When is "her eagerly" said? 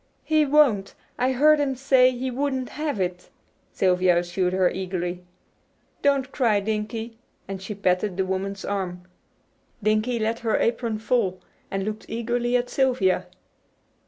4.51-5.23